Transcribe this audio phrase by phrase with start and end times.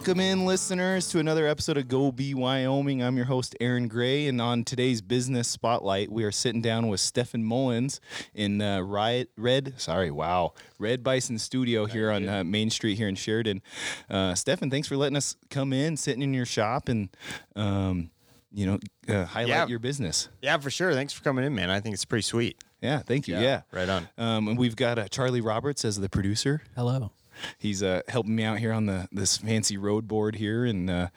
[0.00, 3.02] Welcome in, listeners, to another episode of Go Be Wyoming.
[3.02, 7.00] I'm your host, Aaron Gray, and on today's business spotlight, we are sitting down with
[7.00, 8.00] Stefan Mullins
[8.34, 9.74] in uh, Riot Red.
[9.76, 13.60] Sorry, wow, Red Bison Studio here on uh, Main Street here in Sheridan.
[14.08, 17.10] Uh, Stefan, thanks for letting us come in, sitting in your shop, and
[17.54, 18.10] um,
[18.50, 18.78] you know,
[19.14, 19.66] uh, highlight Yeah.
[19.66, 20.30] your business.
[20.40, 20.94] Yeah, for sure.
[20.94, 21.68] Thanks for coming in, man.
[21.68, 22.56] I think it's pretty sweet.
[22.80, 23.36] Yeah, thank you.
[23.36, 24.08] Yeah, right on.
[24.16, 26.62] Um, and we've got uh, Charlie Roberts as the producer.
[26.74, 27.10] Hello.
[27.58, 30.64] He's uh, helping me out here on the this fancy road board here.
[30.64, 31.08] And uh,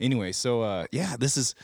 [0.00, 1.54] anyway, so uh, yeah, this is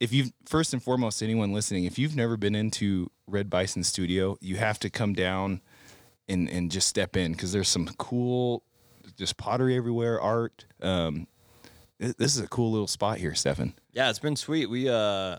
[0.00, 4.36] if you first and foremost anyone listening, if you've never been into Red Bison Studio,
[4.40, 5.60] you have to come down
[6.28, 8.62] and and just step in because there's some cool,
[9.16, 10.64] just pottery everywhere, art.
[10.80, 11.26] Um,
[11.98, 13.74] this is a cool little spot here, Stefan.
[13.92, 14.68] Yeah, it's been sweet.
[14.68, 15.36] We uh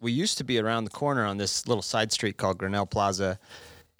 [0.00, 3.38] we used to be around the corner on this little side street called Grinnell Plaza.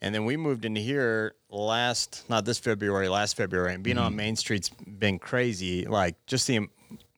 [0.01, 3.75] And then we moved into here last not this February, last February.
[3.75, 4.07] And being Mm-hmm.
[4.07, 5.87] on Main Street's been crazy.
[5.87, 6.69] Like just the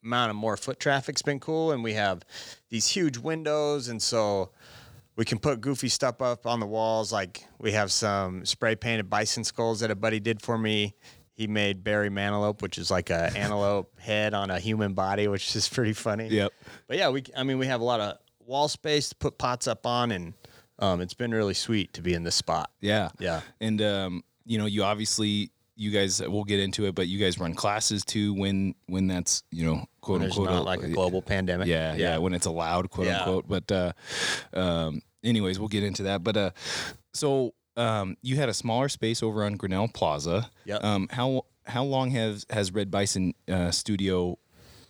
[0.03, 2.23] amount of more foot traffic's been cool and we have
[2.69, 4.49] these huge windows and so
[5.15, 7.11] we can put goofy stuff up on the walls.
[7.11, 10.95] Like we have some spray painted bison skulls that a buddy did for me.
[11.33, 15.55] He made Barry Manilope, which is like a antelope head on a human body, which
[15.55, 16.27] is pretty funny.
[16.29, 16.51] Yep.
[16.87, 19.67] But yeah, we I mean we have a lot of wall space to put pots
[19.67, 20.33] up on, and
[20.81, 22.71] um, it's been really sweet to be in this spot.
[22.81, 23.09] Yeah.
[23.19, 23.41] Yeah.
[23.59, 27.39] And um, you know, you obviously you guys we'll get into it, but you guys
[27.39, 31.67] run classes too when when that's, you know, quote unquote not like a global pandemic.
[31.67, 33.19] Yeah, yeah, when it's allowed, quote Yeah.
[33.19, 33.47] unquote.
[33.47, 33.93] But uh
[34.53, 36.23] um anyways, we'll get into that.
[36.23, 36.51] But uh
[37.13, 40.49] so um you had a smaller space over on Grinnell Plaza.
[40.65, 40.83] Yep.
[40.83, 44.37] Um how how long has has Red Bison uh studio,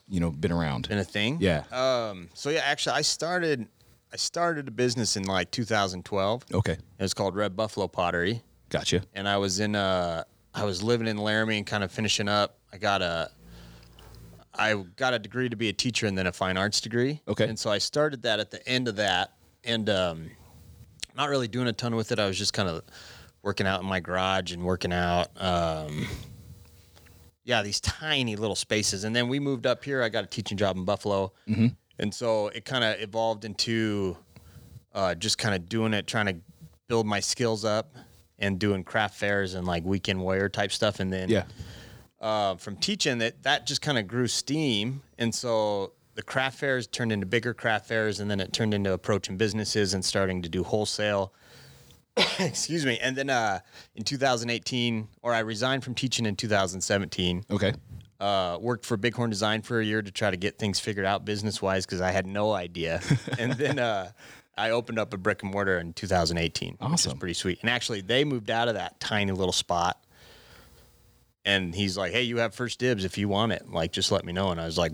[0.09, 0.87] you know, been around?
[0.89, 1.37] been a thing.
[1.39, 1.63] Yeah.
[1.71, 2.29] Um.
[2.33, 3.67] So yeah, actually, I started
[4.13, 6.45] I started a business in like 2012.
[6.53, 6.73] okay.
[6.73, 9.03] It was called Red Buffalo Pottery, Gotcha.
[9.13, 10.23] and I was in uh
[10.53, 12.57] I was living in Laramie and kind of finishing up.
[12.73, 13.31] I got a
[14.53, 17.21] I got a degree to be a teacher and then a fine arts degree.
[17.27, 17.47] Okay.
[17.47, 19.33] And so I started that at the end of that,
[19.63, 20.29] and um,
[21.15, 22.19] not really doing a ton with it.
[22.19, 22.83] I was just kind of
[23.43, 25.29] working out in my garage and working out.
[25.37, 26.05] Um,
[27.45, 29.03] yeah, these tiny little spaces.
[29.05, 30.03] And then we moved up here.
[30.03, 31.67] I got a teaching job in Buffalo, Mm-hmm.
[32.01, 34.17] And so it kind of evolved into
[34.93, 36.35] uh, just kind of doing it, trying to
[36.89, 37.95] build my skills up,
[38.39, 40.99] and doing craft fairs and like weekend warrior type stuff.
[40.99, 41.43] And then Yeah.
[42.19, 46.87] uh, from teaching that that just kind of grew steam and so the craft fairs
[46.87, 50.49] turned into bigger craft fairs and then it turned into approaching businesses and starting to
[50.49, 51.31] do wholesale
[52.39, 53.59] excuse me and then uh,
[53.95, 57.73] in 2018 or i resigned from teaching in 2017 Okay.
[58.21, 61.25] Uh, worked for bighorn design for a year to try to get things figured out
[61.25, 63.01] business wise because i had no idea
[63.39, 64.09] and then uh,
[64.57, 67.17] i opened up a brick and mortar in 2018 which Awesome.
[67.17, 70.01] pretty sweet and actually they moved out of that tiny little spot
[71.43, 73.67] and he's like, "Hey, you have first dibs if you want it.
[73.67, 74.91] Like, just let me know." And I was like,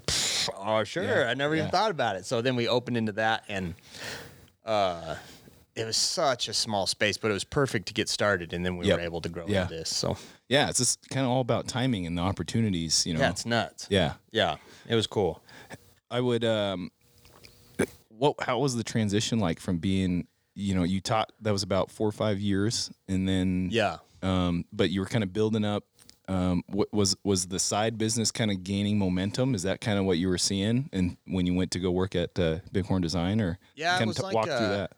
[0.57, 1.63] "Oh, sure." Yeah, I never yeah.
[1.63, 2.25] even thought about it.
[2.25, 3.73] So then we opened into that, and
[4.63, 5.15] uh,
[5.77, 8.51] it was such a small space, but it was perfect to get started.
[8.53, 8.97] And then we Yep.
[8.97, 9.63] were able to grow Yeah.
[9.63, 9.89] into this.
[9.95, 10.17] So
[10.49, 13.19] Yeah, it's just kind of all about timing and the opportunities, you know.
[13.19, 13.87] yeah, it's nuts.
[13.89, 14.13] yeah.
[14.31, 14.55] Yeah,
[14.87, 15.41] it was cool.
[16.09, 16.91] I would um
[18.09, 21.91] what how was the transition like from being you know, you taught that was about
[21.91, 23.97] four or five years and then Yeah.
[24.23, 25.83] um but you were kind of building up
[26.27, 29.53] um what was was the side business kind of gaining momentum?
[29.53, 32.15] Is that kind of what you were seeing and when you went to go work
[32.15, 34.91] at uh, Bighorn Design or Yeah, kind of like, walk through uh, that?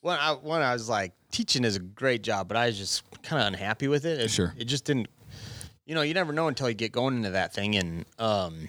[0.00, 3.02] When I when I was like teaching is a great job, but I was just
[3.22, 4.20] kind of unhappy with it.
[4.20, 4.30] it.
[4.30, 4.54] Sure.
[4.56, 5.08] It just didn't.
[5.86, 8.68] You know, you never know until you get going into that thing, and um,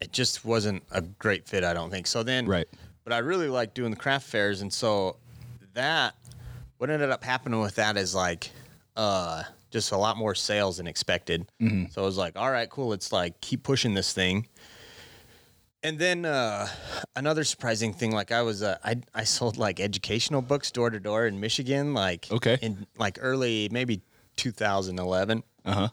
[0.00, 1.64] it just wasn't a great fit.
[1.64, 2.22] I don't think so.
[2.22, 2.68] Then, Right.
[3.04, 5.16] But I really like doing the craft fairs, and so
[5.74, 6.14] that
[6.78, 8.50] what ended up happening with that is like
[8.96, 11.46] uh, just a lot more sales than expected.
[11.60, 11.86] Mm-hmm.
[11.90, 12.88] So I was like, all right, cool.
[12.88, 14.46] Let's like keep pushing this thing.
[15.84, 16.66] And then uh,
[17.14, 20.98] another surprising thing, like I was, uh, I I sold like educational books door to
[20.98, 22.58] door in Michigan, like Okay.
[22.62, 24.00] in like early maybe
[24.36, 25.88] 2011, Uh-huh.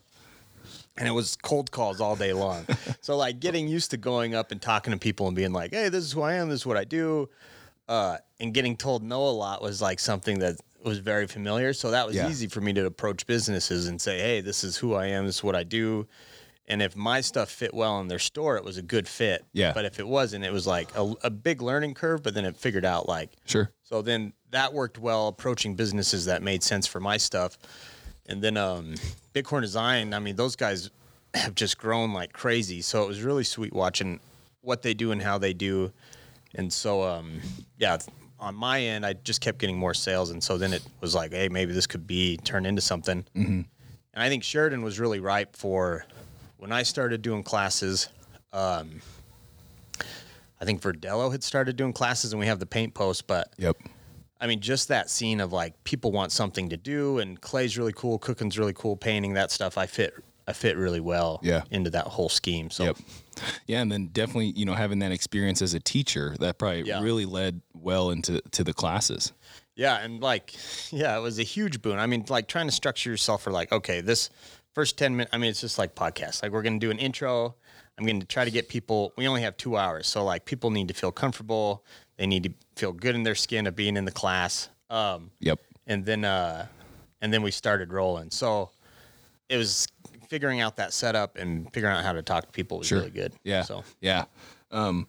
[0.97, 2.65] and it was cold calls all day long.
[3.01, 5.89] so like getting used to going up and talking to people and being like, hey,
[5.89, 7.27] this is who I am, this is what I do,
[7.89, 10.55] uh, and getting told no a lot was like something that
[10.85, 11.73] was very familiar.
[11.73, 12.29] So that was Yeah.
[12.29, 15.35] easy for me to approach businesses and say, hey, this is who I am, this
[15.39, 16.07] is what I do.
[16.67, 19.43] And if my stuff fit well in their store, it was a good fit.
[19.51, 19.73] Yeah.
[19.73, 22.23] But if it wasn't, it was like a, a big learning curve.
[22.23, 23.71] But then it figured out like, Sure.
[23.83, 27.57] so then that worked well approaching businesses that made sense for my stuff.
[28.27, 28.95] And then um,
[29.33, 30.91] Bighorn Design, I mean, those guys
[31.33, 32.81] have just grown like crazy.
[32.81, 34.19] So it was really sweet watching
[34.61, 35.91] what they do and how they do.
[36.55, 37.39] And so, um,
[37.77, 37.97] yeah,
[38.39, 40.29] on my end, I just kept getting more sales.
[40.31, 43.23] And so then it was like, hey, maybe this could be turned into something.
[43.35, 43.61] Mm-hmm.
[44.13, 46.05] And I think Sheridan was really ripe for
[46.61, 48.07] when I started doing classes,
[48.53, 49.01] um,
[50.61, 53.25] I think Verdello had started doing classes, and we have the paint post.
[53.25, 53.77] But Yep.
[54.39, 57.93] I mean, just that scene of like people want something to do, and clay's really
[57.93, 59.75] cool, cooking's really cool, painting that stuff.
[59.75, 60.13] I fit,
[60.47, 61.63] I fit really well, Yeah.
[61.71, 62.69] into that whole scheme.
[62.69, 62.97] So Yep.
[63.65, 67.01] Yeah, and then definitely, you know, having that experience as a teacher, that probably Yeah.
[67.01, 69.31] really led well into to the classes.
[69.75, 70.53] Yeah, and like,
[70.91, 71.97] yeah, it was a huge boon.
[71.97, 74.29] I mean, like trying to structure yourself for like, okay, this
[74.73, 75.33] first ten minutes.
[75.33, 76.41] I mean, it's just like podcasts.
[76.43, 77.55] Like we're gonna do an intro.
[77.97, 79.13] I'm gonna try to get people.
[79.17, 81.83] We only have two hours, so like people need to feel comfortable.
[82.17, 84.69] They need to feel good in their skin of being in the class.
[84.89, 85.59] Um, Yep.
[85.87, 86.67] and then uh,
[87.21, 88.31] and then we started rolling.
[88.31, 88.71] So
[89.49, 89.87] it was
[90.29, 92.99] figuring out that setup and figuring out how to talk to people was Sure.
[92.99, 93.33] really good.
[93.43, 93.63] Yeah.
[93.63, 94.25] So Yeah.
[94.71, 95.07] Um,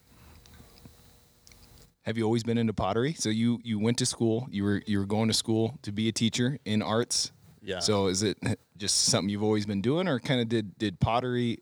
[2.03, 3.13] have you always been into pottery?
[3.15, 4.49] So you you went to school.
[4.51, 7.31] You were you were going to school to be a teacher in arts.
[7.63, 7.79] Yeah.
[7.79, 8.39] So is it
[8.77, 11.59] just something you've always been doing, or kind of did did pottery?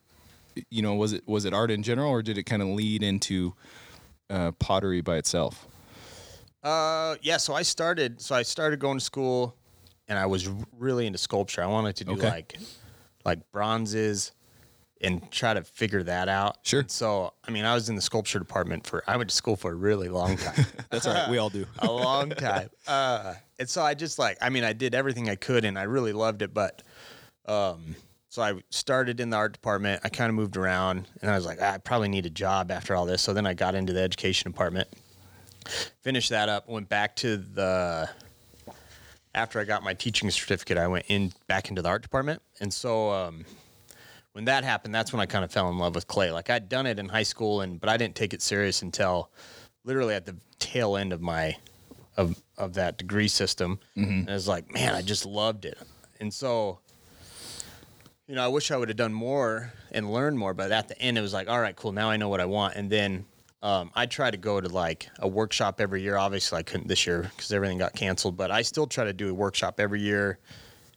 [0.71, 3.03] You know, was it was it art in general, or did it kind of lead
[3.03, 3.55] into
[4.31, 5.67] uh, pottery by itself?
[6.63, 7.37] Uh, yeah.
[7.37, 8.21] So I started.
[8.21, 9.55] So I started going to school,
[10.09, 11.63] and I was really into sculpture.
[11.63, 12.29] I wanted to do Okay.
[12.29, 12.59] like,
[13.25, 14.33] like bronzes,
[15.01, 16.59] and try to figure that out.
[16.63, 16.81] Sure.
[16.81, 19.03] And so I mean, I was in the sculpture department for.
[19.07, 20.67] I went to school for a really long time.
[20.91, 21.31] That's all right.
[21.31, 21.67] We all do.
[21.79, 22.71] a long time.
[22.87, 25.83] Uh, and so I just like, I mean, I did everything I could and I
[25.83, 26.55] really loved it.
[26.55, 26.83] But,
[27.47, 27.95] um,
[28.31, 30.01] so I started in the art department.
[30.03, 32.71] I kind of moved around and I was like, "Ah, I probably need a job
[32.71, 33.21] after all this.
[33.21, 34.89] So then I got into the education department,
[36.01, 38.09] finished that up, went back to the,
[39.35, 42.41] after I got my teaching certificate, I went in back into the art department.
[42.61, 43.45] And so, um,
[44.33, 46.31] when that happened, that's when I kind of fell in love with clay.
[46.31, 49.31] Like I'd done it in high school, and but I didn't take it serious until
[49.85, 51.57] literally at the tail end of my
[52.17, 53.81] of of that degree system.
[53.97, 55.79] And I was like, man, I just loved it.
[56.21, 56.79] And so,
[58.29, 60.55] you know, I wish I would have done more and learned more.
[60.55, 61.93] But at the end, it was like, all right, cool.
[61.93, 62.77] Now I know what I want.
[62.77, 63.25] And then
[63.63, 66.17] um, I try to go to like a workshop every year.
[66.19, 68.37] Obviously, I couldn't this year because everything got canceled.
[68.37, 70.39] But I still try to do a workshop every year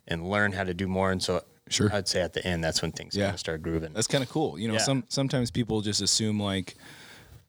[0.07, 1.11] and learn how to do more.
[1.11, 1.89] And so, Sure.
[1.93, 3.27] I'd say at the end, that's when things Yeah.
[3.27, 3.93] kind of start grooving.
[3.93, 4.59] That's kind of cool.
[4.59, 4.79] You know, Yeah.
[4.81, 6.75] some sometimes people just assume like,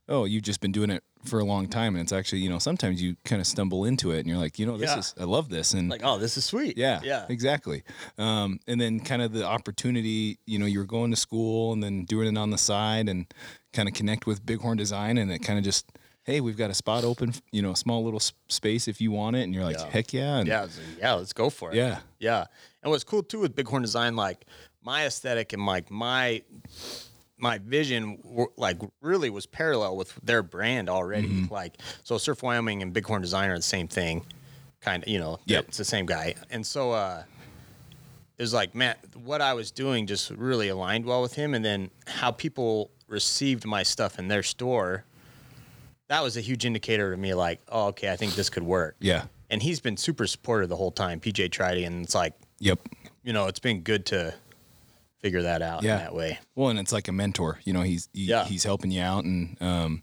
[0.08, 2.59] oh, you've just been doing it for a long time, and it's actually, you know,
[2.59, 4.99] sometimes you kind of stumble into it, and you're like, you know, this Yeah.
[4.99, 6.76] is I love this, and like, oh, this is sweet.
[6.79, 7.82] yeah, yeah, exactly.
[8.19, 11.82] Um, and then kind of the opportunity, you know, you were going to school and
[11.82, 13.26] then doing it on the side, and
[13.73, 15.87] kind of connect with Bighorn Design, and it kind of just.
[16.26, 18.19] Hey, we've got a spot open, you know, a small little
[18.49, 19.91] space if you want it, and you're like, Yeah.
[19.91, 21.12] heck yeah, and yeah, like, yeah.
[21.12, 21.76] Let's go for it.
[21.76, 21.99] Yeah.
[22.19, 22.47] yeah.
[22.82, 24.47] And what's cool too with Bighorn Design, like
[24.82, 26.41] my aesthetic and like my
[27.38, 28.19] my vision,
[28.56, 31.28] like really was parallel with their brand already.
[31.28, 31.52] Mm-hmm.
[31.52, 34.25] Like so, Surf Wyoming and Bighorn Design are the same thing,
[34.81, 35.08] kind of.
[35.08, 36.34] You know, yeah, it's the same guy.
[36.50, 37.25] And so, uh,
[38.38, 41.64] it was like, man, what I was doing just really aligned well with him, and
[41.64, 45.04] then how people received my stuff in their store.
[46.08, 48.96] That was a huge indicator to me, like, oh, okay, I think this could work
[49.00, 51.20] yeah, and he's been super supportive the whole time.
[51.20, 52.78] PJ tried it, and it's like, yep.
[53.22, 54.34] you know, it's been good to
[55.25, 55.93] figure that out Yeah.
[55.94, 56.38] in that way.
[56.55, 57.59] Well, and it's like a mentor.
[57.65, 58.44] You know, he's he, Yeah.
[58.44, 60.03] he's helping you out, and um,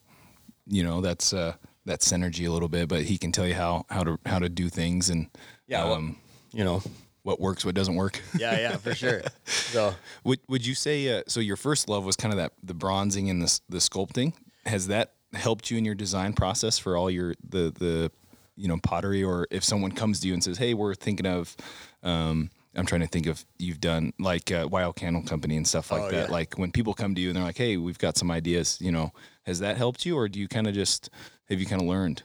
[0.65, 1.53] you know that's uh,
[1.85, 2.87] that synergy a little bit.
[2.89, 5.27] But he can tell you how how to how to do things and
[5.67, 6.17] Yeah, well- um,
[6.53, 6.81] You know,
[7.23, 8.19] what works, what doesn't work.
[8.37, 9.21] yeah, yeah, for sure.
[9.45, 11.39] So would would you say uh, so?
[11.39, 14.33] Your first love was kind of that the bronzing and the the sculpting.
[14.65, 18.11] Has that helped you in your design process for all your the the
[18.57, 19.23] you know pottery?
[19.23, 21.55] Or if someone comes to you and says, "Hey, we're thinking of,"
[22.03, 25.91] um, I'm trying to think of you've done like uh, Wild Candle Company and stuff
[25.91, 26.29] like Oh, that.
[26.29, 26.31] yeah.
[26.33, 28.91] Like when people come to you and they're like, "Hey, we've got some ideas," you
[28.91, 29.11] know,
[29.43, 31.09] has that helped you, or do you kind of just
[31.49, 32.23] have you kind of learned?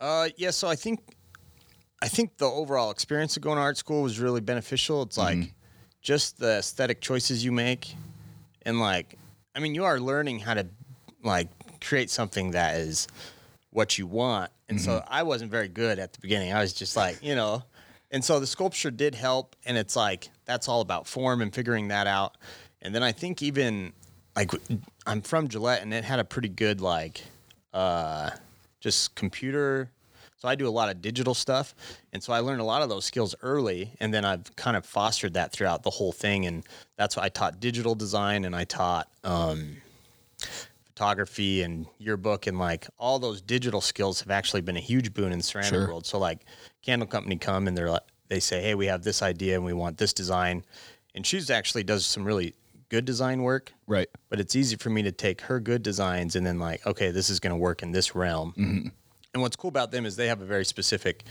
[0.00, 1.00] Uh, yeah, so I think
[2.00, 5.02] I think the overall experience of going to art school was really beneficial.
[5.02, 5.52] It's like
[6.00, 7.94] just the aesthetic choices you make,
[8.62, 9.16] and like,
[9.54, 10.66] I mean, you are learning how to
[11.24, 11.48] like
[11.80, 13.06] create something that is
[13.70, 14.50] what you want.
[14.68, 16.52] And so I wasn't very good at the beginning.
[16.52, 17.62] I was just like, you know,
[18.12, 21.88] and so the sculpture did help, and it's like that's all about form and figuring
[21.88, 22.36] that out.
[22.82, 23.92] And then I think even
[24.36, 24.52] like
[25.06, 27.22] I'm from Gillette, and it had a pretty good like
[27.72, 28.30] uh,
[28.80, 29.90] just computer.
[30.36, 31.74] So I do a lot of digital stuff,
[32.12, 34.84] and so I learned a lot of those skills early, and then I've kind of
[34.84, 36.64] fostered that throughout the whole thing, and
[36.96, 39.76] that's why I taught digital design, and I taught um,
[40.94, 45.32] photography and yearbook, and like all those digital skills have actually been a huge boon
[45.32, 45.86] in the ceramic Sure.
[45.88, 46.06] world.
[46.06, 46.44] So like,
[46.82, 49.72] candle company come and they're like, they say, hey, we have this idea and we
[49.72, 50.64] want this design,
[51.14, 52.54] and she's actually does some really
[52.88, 54.08] good design work Right.
[54.28, 57.30] but it's easy for me to take her good designs and then like okay this
[57.30, 58.88] is going to work in this realm mm-hmm.
[59.32, 61.24] and what's cool about them is they have a very specific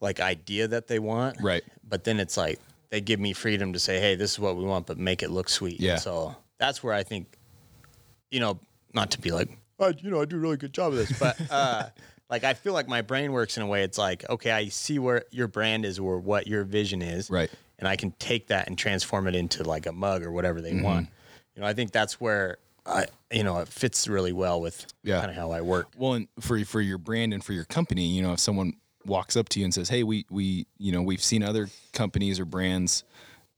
[0.00, 1.62] like idea that they want Right.
[1.88, 2.58] but then it's like
[2.90, 5.30] they give me freedom to say, hey, this is what we want, but make it
[5.30, 5.78] look sweet.
[5.80, 5.94] Yeah.
[5.94, 7.38] So that's where I think,
[8.30, 8.58] you know,
[8.94, 11.12] not to be like, oh, you know, I do a really good job of this,
[11.18, 11.88] but uh,
[12.30, 13.82] like I feel like my brain works in a way.
[13.82, 17.50] It's like, okay, I see where your brand is or what your vision is, Right.
[17.78, 20.76] And I can take that and transform it into like a mug or whatever Mm-hmm.
[20.76, 21.08] they want.
[21.56, 25.18] You know, I think that's where I, you know, it fits really well with Yeah.
[25.20, 25.88] kind of how I work.
[25.96, 28.74] Well, and for for your brand and for your company, you know, if someone
[29.06, 32.38] walks up to you and says, "Hey, we we you know we've seen other companies
[32.38, 33.02] or brands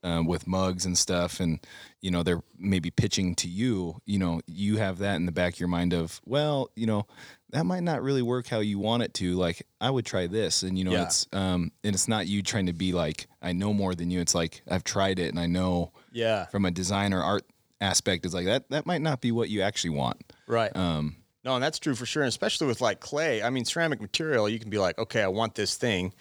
[0.03, 1.61] um, with mugs and stuff, and
[2.01, 5.55] you know they're maybe pitching to you, you know, you have that in the back
[5.55, 7.07] of your mind of, well, you know,
[7.51, 9.35] that might not really work how you want it to.
[9.35, 11.05] Like, I would try this, and you know, Yeah.
[11.05, 14.21] it's um, and it's not you trying to be like, I know more than you.
[14.21, 16.47] It's like I've tried it and I know Yeah.
[16.47, 17.45] from a design or art
[17.81, 20.33] aspect, it's like that that might not be what you actually want.
[20.47, 20.75] Right.
[20.77, 23.43] Um, No, and that's true for sure, and especially with like clay.
[23.43, 26.13] I mean, ceramic material, you can be like, okay, I want this thing.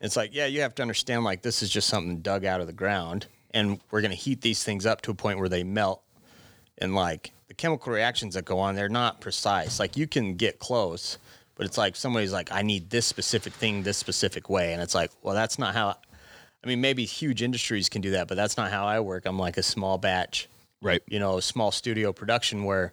[0.00, 2.66] It's like, yeah, you have to understand like this is just something dug out of
[2.66, 6.02] the ground, and we're gonna heat these things up to a point where they melt,
[6.78, 9.78] and like the chemical reactions that go on, they're not precise.
[9.78, 11.18] Like you can get close,
[11.56, 14.94] but it's like somebody's like, I need this specific thing this specific way, and it's
[14.94, 15.96] like, well, that's not how.
[16.62, 19.24] I mean, maybe huge industries can do that, but that's not how I work.
[19.24, 20.46] I'm like a small batch
[20.82, 21.02] right.
[21.06, 22.92] you know, small studio production where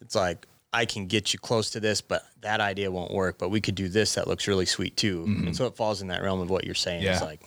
[0.00, 3.38] it's like I can get you close to this, but that idea won't work.
[3.38, 5.24] But we could do this that looks really sweet too.
[5.26, 7.02] And so it falls in that realm of what you're saying.
[7.04, 7.40] It's like,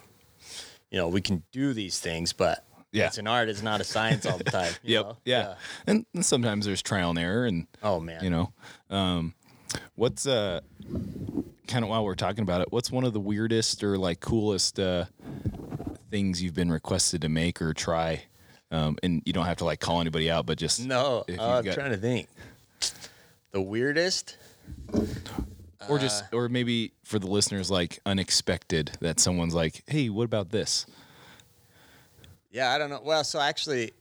[0.90, 3.06] you know, we can do these things, but Yeah.
[3.08, 4.74] it's an art, it's not a science all the time.
[4.84, 5.06] you Yep.
[5.06, 5.18] know?
[5.24, 5.56] Yeah.
[5.88, 8.24] And, and sometimes there's trial and error and Oh man.
[8.24, 8.52] you know.
[8.90, 9.36] Um
[9.96, 10.60] what's uh
[11.68, 14.80] kind of while we're talking about it, what's one of the weirdest or like coolest
[14.80, 15.06] uh
[16.10, 18.24] things you've been requested to make or try?
[18.72, 21.64] Um and you don't have to like call anybody out, but just No, uh, I'm
[21.72, 22.28] trying to think.
[23.52, 24.38] The weirdest?
[25.90, 30.24] or just uh, or maybe for the listeners like unexpected that someone's like, "Hey, what
[30.24, 30.86] about this?"
[32.52, 33.02] Yeah, I don't know.
[33.04, 33.92] Well, so actually,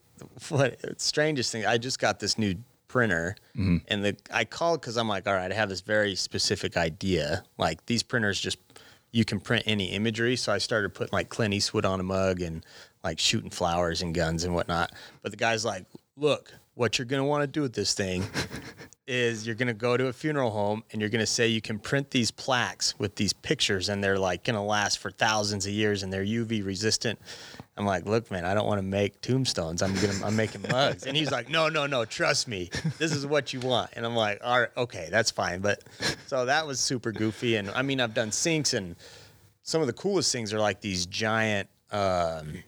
[0.49, 1.67] what strangest thing?
[1.67, 2.57] I just got this new
[2.89, 3.79] printer, mm-hmm.
[3.89, 7.45] and the I called because I'm like, all right, I have this very specific idea.
[7.59, 8.59] Like these printers, just
[9.13, 10.37] you can print any imagery.
[10.37, 12.65] So I started putting like Clint Eastwood on a mug and
[13.03, 14.93] like shooting flowers and guns and whatnot.
[15.23, 18.25] But the guy's like, look, what you're gonna want to do with this thing
[19.11, 22.11] is you're gonna go to a funeral home and you're gonna say you can print
[22.13, 26.13] these plaques with these pictures and they're like gonna last for thousands of years and
[26.13, 27.19] they're UV resistant.
[27.77, 29.83] I'm like, look, man, I don't want to make tombstones.
[29.83, 31.07] I'm gonna I'm making mugs.
[31.07, 32.71] And he's like, no, no, no, trust me.
[32.99, 33.91] This is what you want.
[33.95, 35.61] And I'm like, all right, okay, that's fine.
[35.61, 35.83] But
[36.27, 37.57] so that was super goofy.
[37.57, 38.95] And I mean, I've done sinks and
[39.65, 42.63] some of the coolest things are like these giant um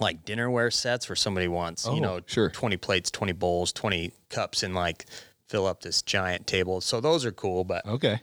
[0.00, 2.50] like dinnerware sets where somebody wants, Oh, you know, sure.
[2.50, 5.06] 20 plates, 20 bowls, 20 cups, and like
[5.48, 6.80] fill up this giant table.
[6.80, 7.64] So those are cool.
[7.64, 8.20] But Okay.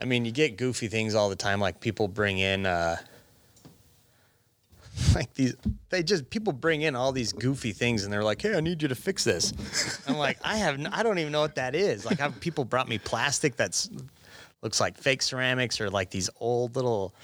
[0.00, 1.60] I mean, you get goofy things all the time.
[1.60, 2.96] Like people bring in, uh,
[5.14, 5.54] like these,
[5.88, 8.82] they just, people bring in all these goofy things and they're like, hey, I need
[8.82, 9.52] you to fix this.
[10.08, 12.04] I'm like, I have, n- I don't even know what that is.
[12.04, 13.90] Like, I've, people brought me plastic that's,
[14.62, 17.14] looks like fake ceramics or like these old little,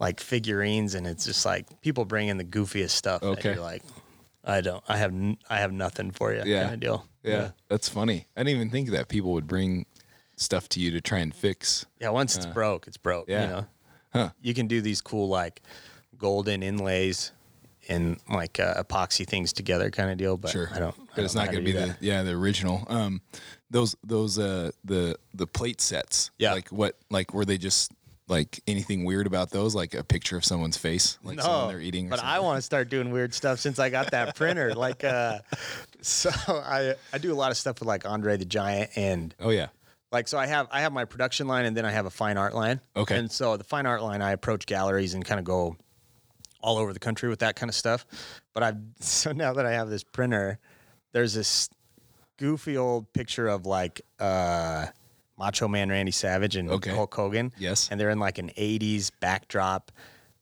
[0.00, 0.94] like figurines.
[0.94, 3.22] And it's just like people bring in the goofiest stuff.
[3.22, 3.54] Okay.
[3.54, 3.82] you're like,
[4.44, 6.42] I don't, I have, n- I have nothing for you.
[6.44, 6.62] Yeah.
[6.64, 7.06] Kind of deal.
[7.24, 8.26] Yeah, that's funny.
[8.36, 9.86] I didn't even think that people would bring
[10.36, 11.86] stuff to you to try and fix.
[12.00, 13.28] Yeah, once it's broke, it's broke.
[13.28, 13.42] yeah.
[13.42, 13.66] You know,
[14.12, 14.30] Huh.
[14.40, 15.60] you can do these cool like
[16.18, 17.32] golden inlays
[17.88, 20.36] and like uh, epoxy things together, kind of deal.
[20.36, 20.94] But Sure, I don't.
[21.14, 21.98] But it's don't know not going to be that.
[22.00, 22.84] the yeah the original.
[22.88, 23.20] Um,
[23.70, 26.30] those those uh the the plate sets.
[26.38, 26.52] Yeah.
[26.52, 27.90] Like what like were they just
[28.28, 29.74] like anything weird about those?
[29.74, 32.06] Like a picture of someone's face, like someone they're eating.
[32.06, 34.74] Or but I want to start doing weird stuff since I got that printer.
[34.74, 35.38] Like, uh,
[36.00, 39.50] so I I do a lot of stuff with like Andre the Giant and Oh
[39.50, 39.68] yeah.
[40.12, 42.36] like so I have I have my production line and then I have a fine
[42.36, 42.80] art line.
[42.96, 43.16] Okay.
[43.18, 45.76] And so the fine art line I approach galleries and kind of go
[46.60, 48.06] all over the country with that kind of stuff.
[48.54, 50.58] But I've so now that I have this printer,
[51.12, 51.68] there's this
[52.38, 54.86] goofy old picture of like uh
[55.38, 56.90] Macho Man Randy Savage and Okay.
[56.90, 57.52] Hulk Hogan.
[57.58, 57.88] Yes.
[57.90, 59.90] And they're in like an 80s backdrop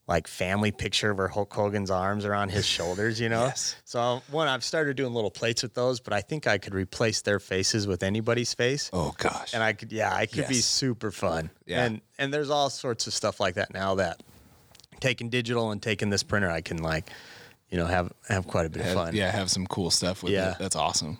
[0.08, 3.44] like family picture where Hulk Hogan's arms are on his shoulders, you know?
[3.44, 3.76] Yes.
[3.84, 7.22] So one, I've started doing little plates with those, but I think I could replace
[7.22, 8.90] their faces with anybody's face.
[8.92, 9.54] Oh gosh.
[9.54, 11.50] And I could, yeah, I could be super fun.
[11.66, 11.84] Yeah.
[11.84, 14.22] And and there's all sorts of stuff like that now that
[15.00, 17.08] taking digital and taking this printer, I can like,
[17.70, 19.14] you know, have have quite a bit of fun.
[19.14, 20.50] Yeah, have some cool stuff with Yeah.
[20.52, 20.56] it.
[20.58, 21.18] That's awesome.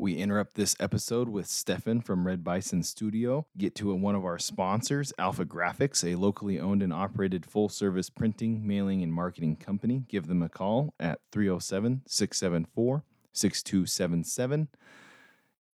[0.00, 3.48] We interrupt this episode with Stefan from Red Bison Studio.
[3.56, 8.08] Get to one of our sponsors, Alpha Graphics, a locally owned and operated full service
[8.08, 10.04] printing, mailing, and marketing company.
[10.08, 13.02] Give them a call at 307 674
[13.32, 14.68] 6277.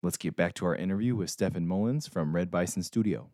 [0.03, 3.29] Let's get back to our interview with Stefan Mullins from Red Bison Studio.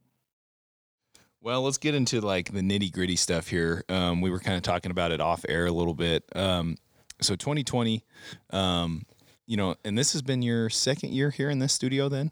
[1.42, 3.84] Well, let's get into like the nitty gritty stuff here.
[3.90, 6.26] Um, we were kind of talking about it off air a little bit.
[6.36, 6.78] Um,
[7.22, 8.04] so 2020,
[8.52, 9.04] um,
[9.46, 12.32] you know, and this has been your second year here in this studio then?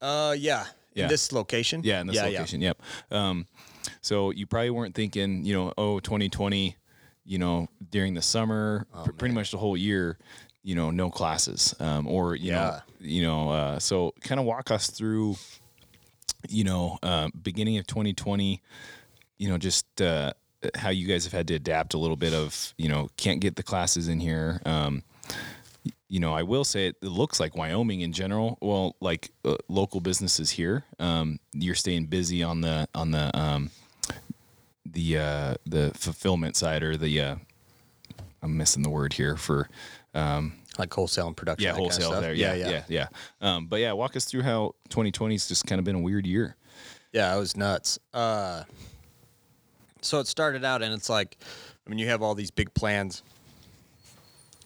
[0.00, 0.66] Uh, yeah.
[0.94, 1.04] Yeah.
[1.04, 1.82] In this location.
[1.84, 2.60] Yeah, in this location.
[2.60, 2.82] Yep.
[3.12, 3.46] Um,
[4.00, 6.76] so you probably weren't thinking, you know, oh, 2020,
[7.24, 10.18] you know, during the summer, pr- pretty much the whole year,
[10.64, 12.80] you know, no classes, um, or you know, Yeah.
[12.98, 15.36] you know, uh, so kind of walk us through,
[16.48, 18.60] you know, uh, beginning of 2020,
[19.38, 20.32] you know, just uh,
[20.74, 23.56] how you guys have had to adapt a little bit of, you know, can't get
[23.56, 24.60] the classes in here.
[24.66, 25.02] Um,
[26.10, 28.58] you know, I will say it, it looks like Wyoming in general.
[28.60, 33.70] Well, like uh, local businesses here, um, you're staying busy on the on the um,
[34.84, 37.36] the uh, the fulfillment side or the uh,
[38.42, 39.68] I'm missing the word here for
[40.14, 41.64] um, Like wholesale and production.
[41.64, 42.22] yeah that kind of wholesale stuff.
[42.22, 43.06] there yeah yeah yeah,
[43.40, 46.56] Um, but yeah, walk us through how 2020's just kind of been a weird year.
[47.12, 47.98] Yeah, it was nuts.
[48.12, 48.64] Uh,
[50.00, 51.36] so it started out, and it's like,
[51.86, 53.22] I mean, you have all these big plans.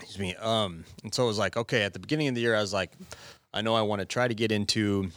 [0.00, 0.34] Excuse me.
[0.36, 2.72] Um, and so it was like, okay, at the beginning of the year, I was
[2.72, 2.90] like,
[3.52, 5.10] I know I want to try to get into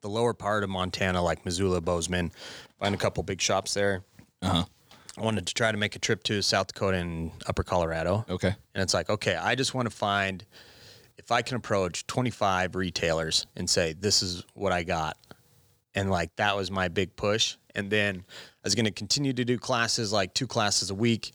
[0.00, 2.30] the lower part of Montana, like Missoula, Bozeman,
[2.78, 4.02] find a couple big shops there.
[4.42, 4.64] Uh huh.
[5.18, 8.26] I wanted to try to make a trip to South Dakota and Upper Colorado.
[8.28, 8.54] Okay.
[8.74, 10.44] And it's like, okay, I just want to find
[11.16, 15.16] if I can approach 25 retailers and say, this is what I got.
[15.94, 17.56] And like, that was my big push.
[17.74, 21.32] And then I was going to continue to do classes, like two classes a week,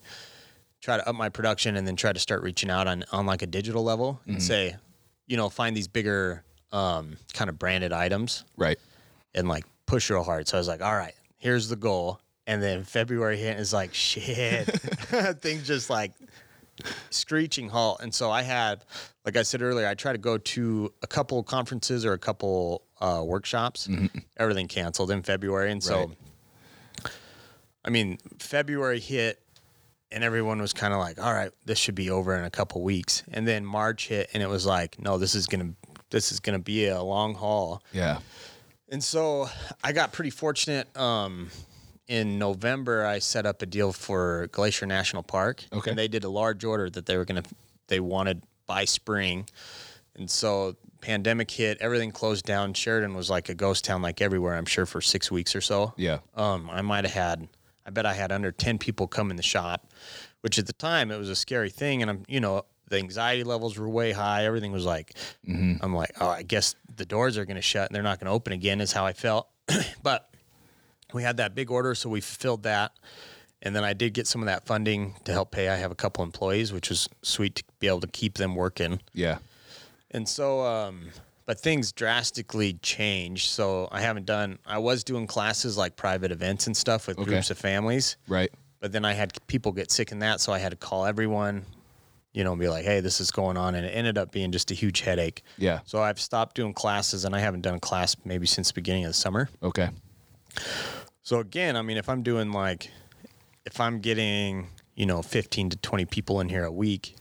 [0.82, 3.42] try to up my production and then try to start reaching out on, on like
[3.42, 4.76] a digital level and say,
[5.28, 8.80] you know, find these bigger um, kind of branded items Right.
[9.36, 10.48] and like push real hard.
[10.48, 12.20] So I was like, all right, here's the goal.
[12.48, 14.66] And then February hit and it's like, shit,
[15.42, 16.14] things just like
[17.12, 18.00] screeching halt.
[18.02, 18.84] And so I had,
[19.26, 22.82] like I said earlier, I try to go to a couple conferences or a couple
[23.00, 23.88] uh, workshops.
[24.38, 25.72] Everything canceled in February.
[25.72, 26.18] And so, Right.
[27.86, 29.40] I mean, February hit
[30.12, 32.82] and everyone was kind of like, all right, this should be over in a couple
[32.82, 33.24] weeks.
[33.32, 35.74] And then March hit and it was like, no, this is to,
[36.10, 37.82] this is to be a long haul.
[37.94, 38.20] Yeah.
[38.90, 39.50] And so
[39.84, 40.96] I got pretty fortunate.
[40.98, 41.50] Um,
[42.08, 45.64] in November, I set up a deal for Glacier National Park.
[45.72, 45.92] Okay.
[45.92, 47.44] And they did a large order that they were gonna
[47.88, 49.48] they wanted by spring.
[50.16, 52.74] And so pandemic hit, everything closed down.
[52.74, 54.56] Sheridan was like a ghost town, like everywhere.
[54.56, 55.94] I'm sure for six weeks or so.
[55.98, 56.20] Yeah.
[56.36, 57.48] Um, I might have had,
[57.86, 59.91] I bet I had under 10 people come in the shop,
[60.42, 62.02] which at the time it was a scary thing.
[62.02, 64.46] And I'm, you know, the anxiety levels were way high.
[64.46, 65.14] Everything was like,
[65.48, 68.26] I'm like, oh, I guess the doors are going to shut and they're not going
[68.28, 69.48] to open again, is how I felt.
[70.04, 70.30] but
[71.14, 72.92] we had that big order, so we fulfilled that.
[73.62, 75.70] And then I did get some of that funding to help pay.
[75.70, 79.00] I have a couple employees, which was sweet to be able to keep them working.
[79.14, 79.38] Yeah.
[80.10, 81.10] And so, um,
[81.46, 83.50] but things drastically changed.
[83.52, 87.30] So I haven't done, I was doing classes like private events and stuff with Okay.
[87.30, 88.52] groups of families, Right.
[88.82, 90.42] But then I had people get sick in that.
[90.42, 91.66] So I had to call everyone,
[92.34, 93.76] you know, and be like, hey, this is going on.
[93.76, 95.44] And it ended up being just a huge headache.
[95.58, 95.80] Yeah.
[95.86, 99.06] So I've stopped doing classes and I haven't done a class maybe since the beginning
[99.06, 99.50] of the summer.
[99.62, 99.90] Okay.
[101.22, 102.90] So again, I mean, if I'm doing like,
[103.66, 107.16] if I'm getting, you know, 15 to 20 people in here a week,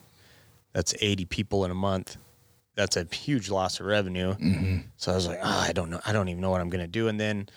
[0.72, 2.16] that's 80 people in a month.
[2.74, 4.34] That's a huge loss of revenue.
[4.34, 4.78] Mm-hmm.
[4.96, 6.00] So I was like, oh, I don't know.
[6.06, 7.08] I don't even know what I'm going to do.
[7.08, 7.50] And then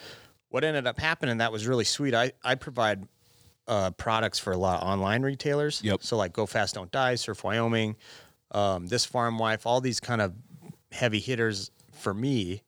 [0.49, 2.13] what ended up happening, that was really sweet.
[2.13, 3.07] I, I provide
[3.67, 5.81] uh, products for a lot of online retailers.
[5.83, 6.03] Yep.
[6.03, 7.95] So like Go Fast Don't Die, Surf Wyoming,
[8.51, 10.33] um, This Farm Wife, all these kind of
[10.91, 12.61] heavy hitters for me.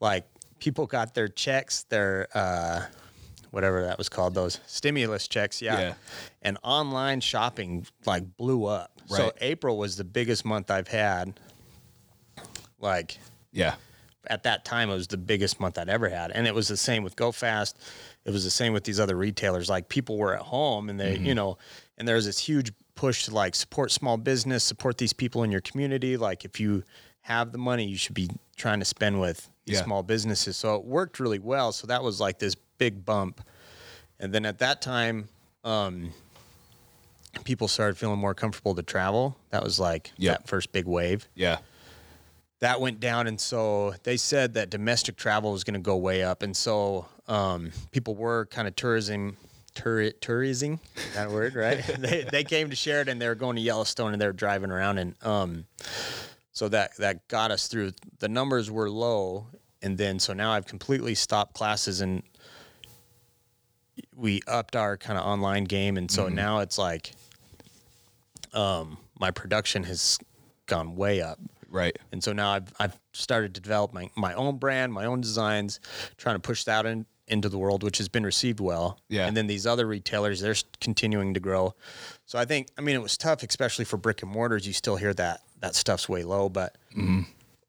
[0.00, 0.26] Like
[0.58, 2.82] people got their checks, their uh,
[3.50, 5.60] whatever that was called, those stimulus checks.
[5.60, 5.78] Yeah.
[5.80, 5.94] Yeah.
[6.42, 8.90] And online shopping like blew up.
[9.06, 11.38] So April was the biggest month I've had.
[12.80, 13.18] Like
[13.52, 13.74] Yeah.
[14.26, 16.30] at that time it was the biggest month I'd ever had.
[16.30, 17.74] And it was the same with GoFast.
[18.24, 19.68] It was the same with these other retailers.
[19.68, 21.58] Like people were at home and they, you know,
[21.98, 25.50] and there was this huge push to like support small business, support these people in
[25.50, 26.16] your community.
[26.16, 26.84] Like if you
[27.22, 29.84] have the money, you should be trying to spend with these Yeah.
[29.84, 30.56] small businesses.
[30.56, 31.72] So it worked really well.
[31.72, 33.40] So that was like this big bump.
[34.20, 35.28] And then at that time,
[35.64, 36.12] um,
[37.44, 39.36] people started feeling more comfortable to travel.
[39.50, 40.38] That was like Yep.
[40.38, 41.58] that first big wave Yeah.
[42.60, 46.22] that went down and so they said that domestic travel was going to go way
[46.22, 49.36] up and so um, people were kind of tourism
[49.74, 50.80] tour, tourism
[51.14, 51.82] that word right?
[51.98, 54.98] They, they came to sheridan they were going to yellowstone and they were driving around
[54.98, 55.64] and um,
[56.52, 57.92] so that that got us through.
[58.18, 59.46] The numbers were low
[59.80, 62.22] and then so now i've completely stopped classes and
[64.14, 67.12] we upped our kind of online game and so now it's like
[68.52, 70.18] um, my production has
[70.66, 71.38] gone way up.
[71.68, 71.96] Right.
[72.12, 75.80] and so now I've, I've started to develop my, my own brand, my own designs,
[76.18, 78.98] trying to push that in, into the world, which has been received well.
[79.08, 79.26] Yeah.
[79.26, 81.74] And then these other retailers, they're continuing to grow.
[82.26, 84.66] So I think, I mean, it was tough, especially for brick and mortars.
[84.66, 86.76] You still hear that that stuff's way low, but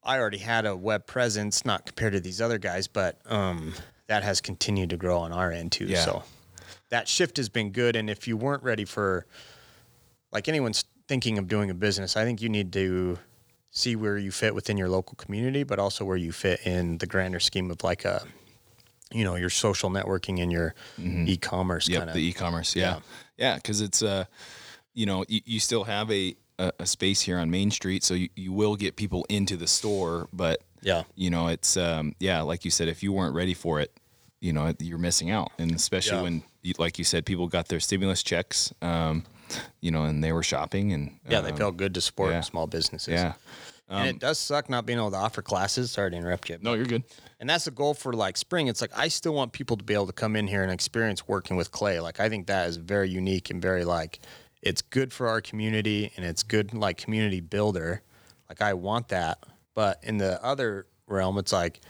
[0.03, 3.73] I already had a web presence, not compared to these other guys, but um,
[4.07, 5.85] that has continued to grow on our end too.
[5.85, 6.03] Yeah.
[6.03, 6.23] So
[6.89, 7.95] that shift has been good.
[7.95, 9.25] And if you weren't ready for,
[10.31, 13.19] like anyone's thinking of doing a business, I think you need to
[13.69, 17.05] see where you fit within your local community, but also where you fit in the
[17.07, 18.23] grander scheme of like a,
[19.13, 22.15] you know, your social networking and your e-commerce Yep, kind of.
[22.15, 22.75] the e-commerce.
[22.75, 22.99] Yeah,
[23.37, 24.25] yeah, because it's uh,
[24.93, 28.13] you know, you, you still have a, a a space here on Main Street, so
[28.13, 31.03] you, you will get people into the store, but yeah.
[31.15, 33.91] you know, it's um, yeah, like you said, if you weren't ready for it,
[34.39, 36.23] you know, you're missing out, and especially Yeah.
[36.23, 39.23] when, you, like you said, people got their stimulus checks, um,
[39.81, 42.41] you know, and they were shopping, and Yeah, they um, felt good to support yeah.
[42.41, 43.13] small businesses.
[43.13, 43.33] yeah.
[43.89, 45.91] And it um, does suck not being able to offer classes.
[45.91, 46.57] Sorry to interrupt you.
[46.61, 47.03] No, you're good.
[47.39, 48.67] And that's the goal for like spring.
[48.67, 51.27] It's like I still want people to be able to come in here and experience
[51.27, 51.99] working with clay.
[51.99, 54.19] Like I think that is very unique and very like
[54.61, 58.01] it's good for our community and it's good like community builder.
[58.49, 59.43] Like I want that.
[59.75, 61.81] But in the other realm, it's like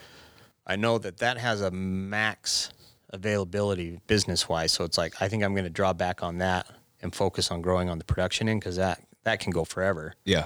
[0.65, 2.71] I know that that has a max
[3.09, 4.71] availability business wise.
[4.71, 6.67] So it's like I think I'm going to draw back on that
[7.01, 10.15] and focus on growing on the production end because that that can go forever.
[10.25, 10.45] Yeah,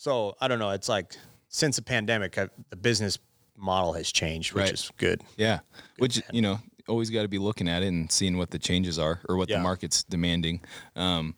[0.00, 0.70] So I don't know.
[0.70, 1.14] It's like
[1.50, 3.18] since the pandemic, I, the business
[3.54, 4.72] model has changed, which Right.
[4.72, 5.20] is good.
[5.36, 5.58] yeah.
[5.98, 6.58] Which you know,
[6.88, 9.50] always got to be looking at it and seeing what the changes are or what
[9.50, 10.62] the market's demanding.
[10.96, 11.34] Um,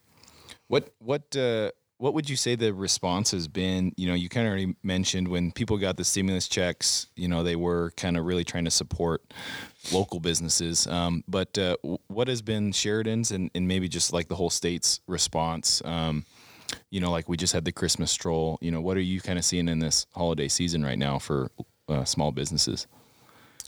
[0.69, 3.95] what what uh, what would you say the response has been?
[3.97, 7.09] You know, you kind of already mentioned when people got the stimulus checks.
[7.17, 9.25] You know, they were kind of really trying to support
[9.91, 10.87] local businesses.
[10.87, 15.01] Um, but uh, what has been Sheridan's and, and maybe just like the whole state's
[15.09, 15.83] response?
[15.85, 16.27] Um,
[16.93, 18.59] you know, like we just had the Christmas stroll.
[18.61, 21.51] You know, what are you kind of seeing in this holiday season right now for
[21.89, 22.87] uh, small businesses?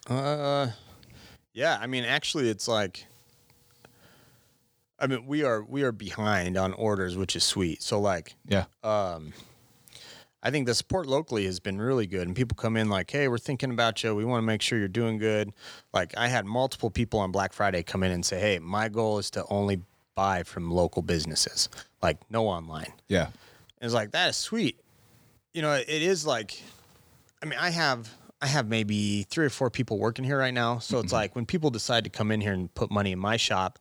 [0.07, 0.69] Uh,
[1.55, 1.79] yeah.
[1.81, 3.07] I mean, actually, it's like,
[5.01, 7.83] I mean, we are we are behind on orders, which is sweet.
[7.83, 8.67] So like, Yeah.
[8.85, 9.33] Um,
[10.43, 13.29] I think the support locally has been really good, and people come in like, "Hey,
[13.29, 14.15] we're thinking about you.
[14.15, 15.55] We want to make sure you're doing good."
[15.95, 19.17] Like, I had multiple people on Black Friday come in and say, "Hey, my goal
[19.17, 19.81] is to only
[20.15, 21.69] buy from local businesses,
[22.05, 23.27] like no online." Yeah.
[23.27, 24.79] And it's like that is sweet.
[25.53, 26.63] You know, it is like
[27.45, 28.09] I mean, I have
[28.41, 30.79] I have maybe three or four people working here right now.
[30.79, 31.15] So it's mm-hmm.
[31.15, 33.79] like when people decide to come in here and put money in my shop,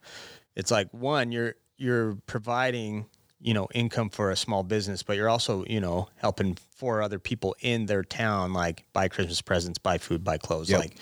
[0.55, 3.05] it's like one, you're you're providing,
[3.41, 7.19] you know, income for a small business, but you're also, you know, helping four other
[7.19, 10.69] people in their town like buy Christmas presents, buy food, buy clothes.
[10.69, 10.79] Yep.
[10.79, 10.97] Like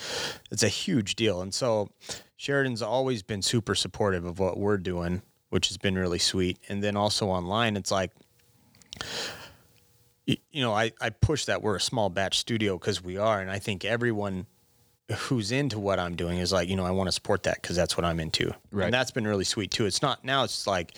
[0.51, 1.41] it's a huge deal.
[1.41, 1.89] And so
[2.37, 6.57] Sheridan's always been super supportive of what we're doing, which has been really sweet.
[6.67, 8.11] And then also online, it's like
[10.25, 13.41] you know, I, I push that we're a small batch studio because we are.
[13.41, 14.45] And I think everyone
[15.17, 17.75] who's into what I'm doing is like, you know, I want to support that because
[17.75, 18.53] that's what I'm into.
[18.71, 18.85] Right.
[18.85, 19.85] And that's been really sweet too.
[19.85, 20.95] It's not now, it's like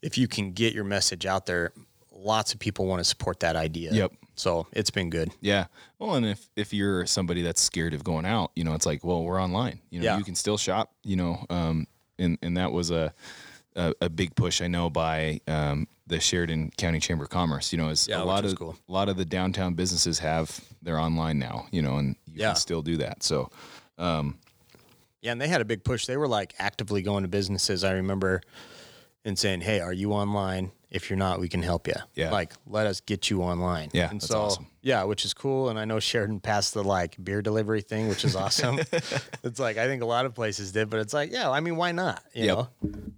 [0.00, 1.72] if you can get your message out there,
[2.10, 3.92] lots of people want to support that idea.
[3.92, 4.12] Yep.
[4.34, 5.30] So it's been good.
[5.40, 5.66] Yeah.
[5.98, 9.04] Well, and if if you're somebody that's scared of going out, you know, it's like,
[9.04, 9.80] well, we're online.
[9.90, 10.18] You know, Yeah.
[10.18, 10.90] you can still shop.
[11.04, 11.86] You know, um,
[12.18, 13.12] and and that was a
[13.76, 17.72] a, a big push I know by um, the Sheridan County Chamber of Commerce.
[17.72, 18.76] You know, is Yeah, a lot was of cool.
[18.88, 21.66] a lot of the downtown businesses have they're online now.
[21.70, 22.48] You know, and you Yeah.
[22.48, 23.22] can still do that.
[23.22, 23.50] So
[23.98, 26.06] Yeah, and they had a big push.
[26.06, 27.84] They were like actively going to businesses.
[27.84, 28.40] I remember
[29.24, 30.72] and saying, "Hey, are you online?
[30.90, 31.94] If you're not, we can help you.
[32.14, 32.30] Yeah.
[32.32, 34.66] like let us get you online." Yeah, and that's so awesome.
[34.82, 35.68] yeah, which is cool.
[35.68, 38.80] And I know Sheridan passed the like beer delivery thing, which is awesome.
[39.44, 41.76] it's like I think a lot of places did, but it's like, yeah, I mean,
[41.76, 42.22] why not?
[42.34, 42.56] You Yep.
[42.56, 42.68] know,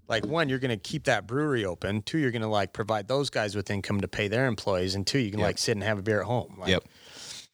[0.09, 2.03] like one, you're gonna keep that brewery open.
[2.03, 5.19] Two, you're gonna like provide those guys with income to pay their employees, and two,
[5.19, 5.47] you can Yep.
[5.47, 6.57] like sit and have a beer at home.
[6.59, 6.85] Like, yep,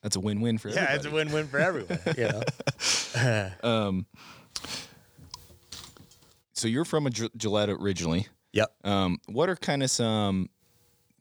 [0.02, 0.84] that's a win-win for everyone.
[0.84, 0.96] Yeah, everybody.
[0.96, 1.98] it's a win-win for everyone.
[2.16, 2.28] You
[3.14, 4.02] know.
[6.52, 8.26] so you're from a Gi- Gillette originally.
[8.52, 8.72] Yep.
[8.84, 10.48] Um, what are kind of some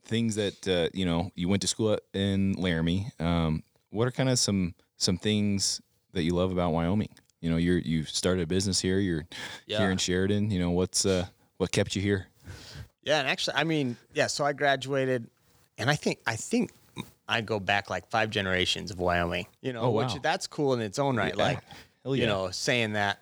[0.04, 3.08] things that uh, you know you went to school in Laramie?
[3.20, 5.80] Um, what are kind of some some things
[6.12, 7.14] that you love about Wyoming?
[7.40, 8.98] You know, you're you started a business here.
[8.98, 9.24] You're
[9.66, 9.78] Yeah.
[9.78, 10.50] here in Sheridan.
[10.50, 11.26] You know, what's uh,
[11.56, 12.26] what kept you here?
[13.02, 14.26] Yeah, and actually, I mean, yeah.
[14.26, 15.26] So I graduated,
[15.78, 16.70] and I think I think
[17.28, 19.46] I go back like five generations of Wyoming.
[19.62, 21.34] You know, Oh, which that's cool in its own right.
[21.36, 21.42] Yeah.
[21.44, 21.58] Like,
[22.04, 23.20] Hell you know, saying that.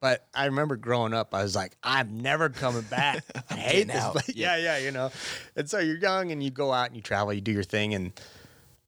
[0.00, 3.24] But I remember growing up, I was like, I'm never coming back.
[3.50, 4.12] I hate this out.
[4.12, 4.32] place.
[4.36, 5.10] Yeah, yeah, you know.
[5.56, 7.94] And so you're young and you go out and you travel, you do your thing.
[7.94, 8.12] And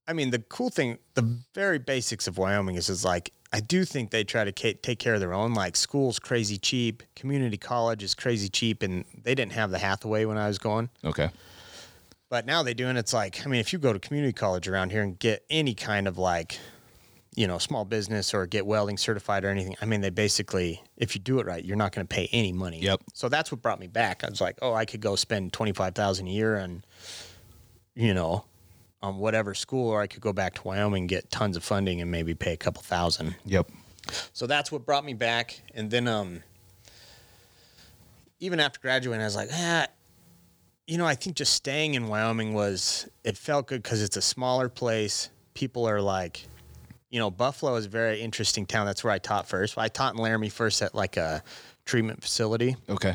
[0.07, 1.23] I mean, the cool thing, the
[1.55, 5.15] very basics of Wyoming is, is like, I do think they try to take care
[5.15, 5.55] of their own.
[5.55, 10.27] Like, school's crazy cheap, community college is crazy cheap, and they didn't have the Hathaway
[10.27, 10.91] when I was going.
[11.03, 11.31] Okay.
[12.29, 14.69] But now they do, and it's like, I mean, if you go to community college
[14.69, 16.59] around here and get any kind of like,
[17.35, 19.77] you know, small business or get welding certified or anything.
[19.81, 22.53] I mean, they basically, if you do it right, you're not going to pay any
[22.53, 22.81] money.
[22.81, 23.03] Yep.
[23.13, 24.25] So that's what brought me back.
[24.25, 26.85] I was like, oh, I could go spend twenty five thousand a year and,
[27.95, 28.45] you know,
[29.03, 32.01] on whatever school, or I could go back to Wyoming, and get tons of funding,
[32.01, 33.35] and maybe pay a couple thousand.
[33.45, 33.71] Yep.
[34.33, 35.61] So that's what brought me back.
[35.75, 36.43] And then, um,
[38.41, 39.87] even after graduating, I was like, ah,
[40.87, 44.23] you know, I think just staying in Wyoming was, it felt good because it's a
[44.23, 45.31] smaller place.
[45.55, 46.47] People are like,
[47.11, 48.87] you know, Buffalo is a very interesting town.
[48.87, 49.77] That's where I taught first.
[49.79, 51.43] I taught in Laramie first at like a
[51.85, 53.15] treatment facility Okay.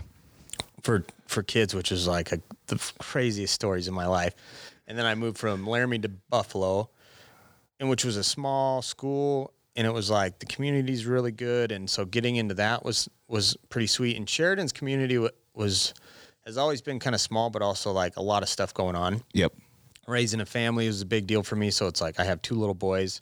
[0.82, 4.34] for for kids, which is like a, the craziest stories in my life.
[4.91, 6.89] And then I moved from Laramie to Buffalo,
[7.80, 11.89] and which was a small school, and it was like the community's really good, and
[11.89, 14.17] so getting into that was was pretty sweet.
[14.17, 15.93] And Sheridan's community wa- was
[16.45, 19.23] has always been kind of small, but also like a lot of stuff going on.
[19.32, 19.54] Yep.
[20.10, 22.56] Raising a family was a big deal for me, so it's like I have two
[22.56, 23.21] little boys.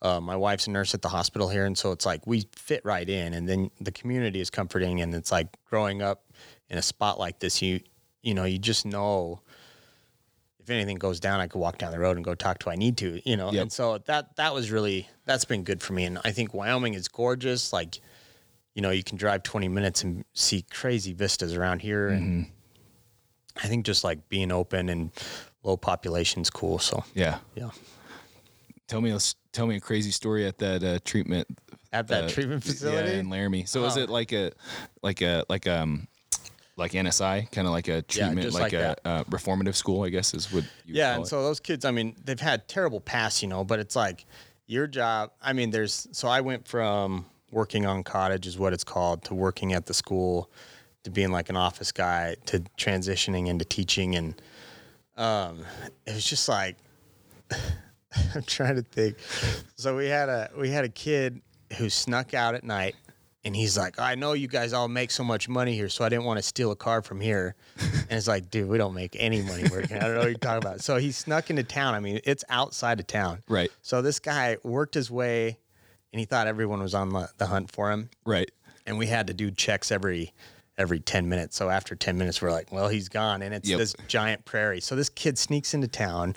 [0.00, 2.80] Uh, my wife's a nurse at the hospital here, and so it's like we fit
[2.86, 3.34] right in.
[3.34, 6.32] And then the community is comforting, and it's like growing up
[6.70, 7.80] in a spot like this, you
[8.22, 9.42] you know, you just know
[10.62, 12.70] if anything goes down, I could walk down the road and go talk to who
[12.70, 13.50] I need to, you know.
[13.52, 13.62] Yep.
[13.62, 16.04] And so that that was really that's been good for me.
[16.04, 17.72] And I think Wyoming is gorgeous.
[17.72, 17.98] Like,
[18.74, 22.46] you know, you can drive 20 minutes and see crazy vistas around here, and
[23.62, 25.10] I think just like being open and
[25.62, 26.78] low population is cool.
[26.78, 27.38] So Yeah.
[27.54, 27.70] yeah,
[28.88, 29.18] Tell me a
[29.52, 31.46] tell me a crazy story at that uh, treatment
[31.92, 33.10] at that uh, treatment facility.
[33.12, 33.64] yeah, in Laramie.
[33.66, 34.00] So is Oh.
[34.00, 34.52] it like a
[35.02, 36.08] like a like um
[36.76, 40.08] like NSI, kind of like a treatment, just like, like a uh, reformative school, I
[40.08, 41.26] guess is what you would yeah and it.
[41.26, 44.24] so those kids i mean they've had terrible past you know but it's like
[44.66, 48.84] your job i mean there's so i went from working on cottage is what it's
[48.84, 50.50] called to working at the school
[51.04, 54.40] to being like an office guy to transitioning into teaching and
[55.16, 55.64] um
[56.06, 56.76] it was just like
[58.34, 59.16] i'm trying to think
[59.76, 61.40] so we had a we had a kid
[61.76, 62.94] who snuck out at night
[63.44, 66.08] and he's like, I know you guys all make so much money here, so I
[66.08, 67.54] didn't want to steal a car from here.
[68.12, 69.96] And it's like, dude, we don't make any money working.
[69.96, 70.82] I don't know what you're talking about.
[70.82, 71.94] So he snuck into town.
[71.94, 73.42] I mean, it's outside of town.
[73.48, 73.70] Right.
[73.80, 75.56] So this guy worked his way
[76.12, 78.10] and he thought everyone was on the, hunt for him.
[78.26, 78.50] right.
[78.86, 80.34] And we had to do checks every
[80.76, 81.56] every 10 minutes.
[81.56, 83.40] So after 10 minutes, we're like, well, he's gone.
[83.40, 83.78] And it's Yep.
[83.78, 84.80] this giant prairie.
[84.80, 86.34] So this kid sneaks into town.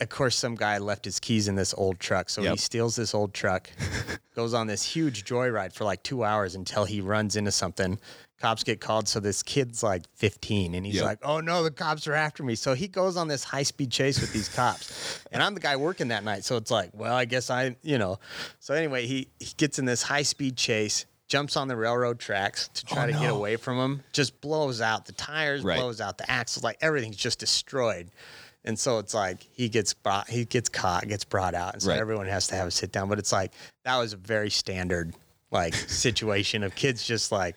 [0.00, 2.28] Of course, some guy left his keys in this old truck.
[2.28, 3.70] So he steals this old truck,
[4.34, 7.98] goes on this huge joyride for like two hours until he runs into something.
[8.40, 9.08] Cops get called.
[9.08, 11.04] So this kid's like 15 and he's Yep.
[11.04, 12.54] like, oh no, the cops are after me.
[12.56, 15.20] So he goes on this high speed chase with these cops.
[15.32, 16.44] And I'm the guy working that night.
[16.44, 18.18] So it's like, well, I guess I, you know.
[18.60, 22.68] So anyway, he, he gets in this high speed chase, jumps on the railroad tracks
[22.74, 25.78] to oh, try Oh, to get away from him, just blows out the tires, Right.
[25.78, 28.10] blows out the axles, like everything's just destroyed.
[28.64, 31.90] And so it's like he gets brought, he gets caught, gets brought out, and so
[31.90, 31.98] Right.
[32.00, 33.08] everyone has to have a sit down.
[33.08, 33.52] But it's like
[33.84, 35.14] that was a very standard
[35.50, 35.74] like
[36.04, 37.56] situation of kids just like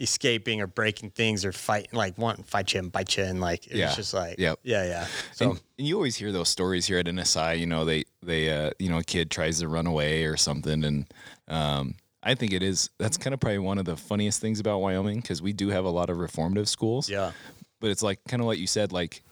[0.00, 3.40] escaping or breaking things or fighting, like wanting to fight you and bite you, and
[3.40, 3.94] like it's Yeah.
[3.94, 4.60] just like Yep.
[4.62, 5.06] yeah, yeah.
[5.32, 7.58] So and, and you always hear those stories here at NSI.
[7.58, 10.84] You know, they they uh, you know a kid tries to run away or something,
[10.84, 11.06] and
[11.48, 14.78] um, I think it is that's kind of probably one of the funniest things about
[14.80, 17.08] Wyoming because we do have a lot of reformative schools.
[17.10, 17.32] yeah,
[17.80, 19.22] but it's like kind of like you said, like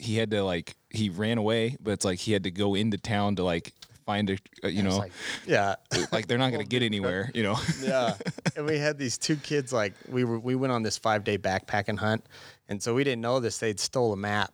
[0.00, 2.98] he had to like he ran away, but it's like he had to go into
[2.98, 3.72] town to like
[4.06, 5.12] find a uh, you know like,
[5.46, 5.76] yeah.
[6.12, 7.30] like they're not gonna get anywhere.
[7.34, 7.58] You know.
[7.82, 8.14] yeah.
[8.56, 11.38] And we had these two kids like we were we went on this five day
[11.38, 12.24] backpacking hunt,
[12.68, 13.58] and so we didn't know this.
[13.58, 14.52] They'd stole a map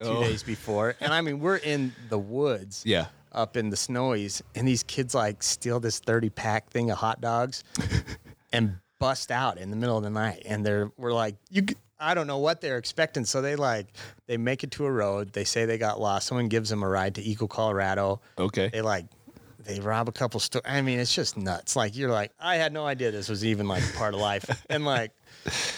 [0.00, 0.20] two Oh.
[0.20, 2.82] days before, and I mean we're in the woods.
[2.86, 3.06] Yeah.
[3.32, 7.20] Up in the snowies, and these kids like steal this thirty pack thing of hot
[7.20, 7.62] dogs,
[8.52, 11.62] and bust out in the middle of the night, and they're we're like you.
[12.00, 13.86] I don't know what they're expecting, so they like
[14.26, 15.32] they make it to a road.
[15.32, 16.26] They say they got lost.
[16.28, 18.68] Someone gives them a ride to Eagle, Colorado Okay.
[18.72, 19.06] they like
[19.64, 20.64] they rob a couple stores.
[20.66, 21.74] I mean, it's just nuts.
[21.76, 24.84] Like you're like, I had no idea this was even like part of life, and
[24.84, 25.10] like,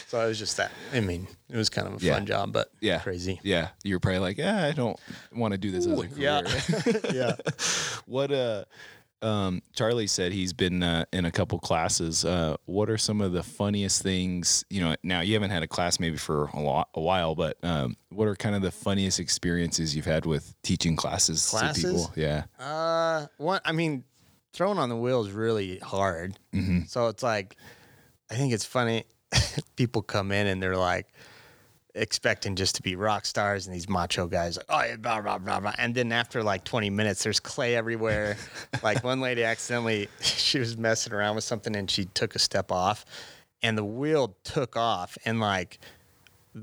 [0.06, 0.70] so it was just that.
[0.92, 2.14] I mean, it was kind of a Yeah.
[2.14, 3.00] fun job, but Yeah.
[3.00, 3.40] crazy.
[3.42, 3.68] Yeah.
[3.82, 4.98] You're probably like, yeah, I don't
[5.32, 6.42] want to do this as a career.
[6.44, 7.36] Yeah, yeah.
[8.06, 8.64] what uh
[9.22, 12.24] um Charlie said he's been uh, in a couple classes.
[12.24, 15.68] Uh what are some of the funniest things, you know, now you haven't had a
[15.68, 19.20] class maybe for a, lot, a while, but um what are kind of the funniest
[19.20, 21.82] experiences you've had with teaching classes, Classes?
[21.82, 22.12] to people?
[22.16, 22.44] Yeah.
[22.58, 23.60] Uh, one.
[23.64, 24.04] I mean,
[24.52, 26.38] throwing on the wheel is really hard.
[26.52, 26.88] Mhm.
[26.88, 27.56] So it's like,
[28.30, 29.04] I think it's funny.
[29.76, 31.06] People come in and they're like
[31.94, 35.38] expecting just to be rock stars and these macho guys like, oh yeah, blah blah
[35.38, 35.72] blah blah.
[35.78, 38.36] And then after like 20 minutes, there's clay everywhere.
[38.82, 42.70] like one lady accidentally, she was messing around with something and she took a step
[42.72, 43.04] off,
[43.62, 45.78] and the wheel took off and like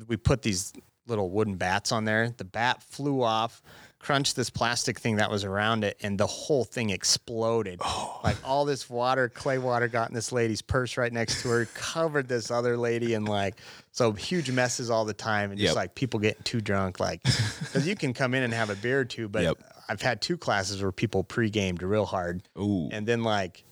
[0.08, 0.74] we put these
[1.08, 2.34] little wooden bats on there.
[2.36, 3.62] The bat flew off,
[4.08, 7.78] crunched this plastic thing that was around it, and the whole thing exploded.
[7.84, 8.22] Oh.
[8.24, 11.66] Like all this water, clay water, got in this lady's purse right next to her,
[11.74, 13.56] covered this other lady, and like
[13.92, 15.76] so huge messes all the time, and just Yep.
[15.76, 17.22] like people getting too drunk, like
[17.60, 19.58] because you can come in and have a beer or two, but Yep.
[19.90, 22.88] I've had two classes where people pre-gamed real hard, Ooh.
[22.94, 23.66] and then like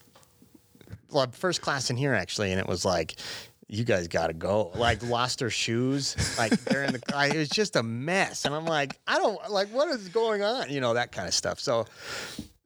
[1.12, 3.16] well, first class in here actually, and it was like,
[3.68, 4.72] you guys got to go.
[4.76, 7.02] Like lost their shoes, like they're in the.
[7.16, 10.42] I, it was just a mess, and I'm like, I don't like what is going
[10.44, 11.60] on, you know, that kind of stuff.
[11.60, 11.86] So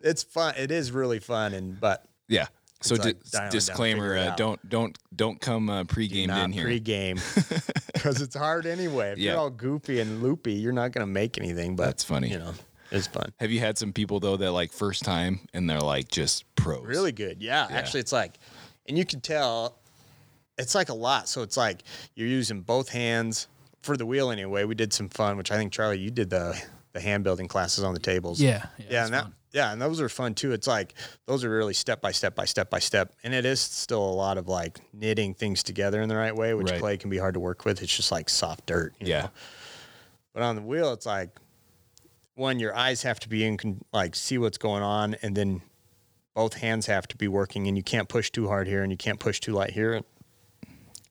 [0.01, 0.55] it's fun.
[0.57, 2.47] It is really fun, and but Yeah.
[2.81, 6.63] So like down, disclaimer: uh, don't don't don't come uh, pre-gamed in here.
[6.63, 7.17] pre-game
[7.93, 9.11] because it's hard anyway.
[9.11, 9.31] If Yeah.
[9.31, 11.75] you're all goofy and loopy, you're not gonna make anything.
[11.75, 12.29] But That's funny.
[12.29, 12.53] You know,
[12.91, 13.33] it's fun.
[13.37, 16.85] Have you had some people though that like first time and they're like just pros?
[16.85, 17.41] Really good.
[17.41, 18.39] Yeah, Actually, it's like,
[18.87, 19.77] and you can tell
[20.59, 21.27] it's like a lot.
[21.27, 21.83] So it's like
[22.15, 23.47] you're using both hands
[23.81, 24.65] for the wheel anyway.
[24.65, 26.61] We did some fun, which I think Charlie, you did the
[26.93, 28.41] the hand building classes on the tables.
[28.41, 29.05] Yeah, yeah, Yeah.
[29.05, 29.35] And that, fun.
[29.51, 29.71] yeah.
[29.71, 30.53] And those are fun too.
[30.53, 30.95] It's like,
[31.27, 33.13] those are really step by step by step by step.
[33.23, 36.55] And it is still a lot of like knitting things together in the right way,
[36.55, 36.79] which Right.
[36.79, 37.81] clay can be hard to work with.
[37.83, 38.93] It's just like soft dirt.
[38.99, 39.21] you Yeah.
[39.21, 39.29] know?
[40.33, 41.29] But on the wheel, it's like,
[42.35, 45.15] one, your eyes have to be in, con- like, see what's going on.
[45.21, 45.61] And then
[46.33, 48.97] both hands have to be working and you can't push too hard here and you
[48.97, 50.01] can't push too light here.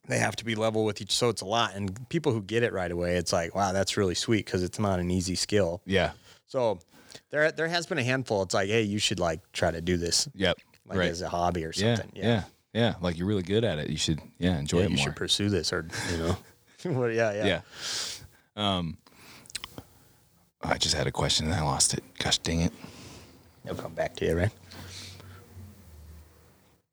[0.09, 1.14] They have to be level with each.
[1.14, 1.75] So it's a lot.
[1.75, 4.79] And people who get it right away, it's like, wow, that's really sweet because it's
[4.79, 5.83] not an easy skill.
[5.85, 6.12] Yeah.
[6.47, 6.79] So
[7.31, 8.42] there, there has been a handful.
[8.42, 10.59] It's like, hey, you should like try to do this Yep.
[10.87, 11.11] like right.
[11.11, 12.12] as a hobby or yeah, something.
[12.14, 12.44] yeah.
[12.73, 12.94] Yeah.
[13.03, 13.90] Like you're really good at it.
[13.90, 15.05] You should yeah enjoy Yeah, it you more.
[15.07, 16.37] should pursue this or you know,
[16.87, 17.61] well, yeah, yeah, yeah.
[18.57, 18.97] Um.
[20.62, 22.03] I just had a question and I lost it.
[22.18, 22.73] Gosh dang it.
[23.64, 24.51] It'll come back to you, right?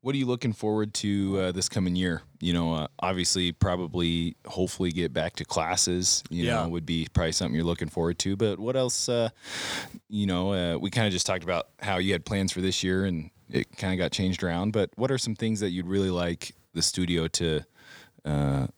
[0.06, 2.22] What are you looking forward to uh, this coming year?
[2.38, 6.22] You know, uh, obviously, probably, hopefully, get back to classes.
[6.30, 6.62] You Yeah.
[6.62, 8.36] know, would be probably something you're looking forward to.
[8.36, 9.08] But what else?
[9.08, 9.30] Uh,
[10.08, 12.84] you know, uh, we kind of just talked about how you had plans for this
[12.84, 14.70] year, and it kind of got changed around.
[14.74, 17.62] But what are some things that you'd really like the studio to,
[18.24, 18.68] uh,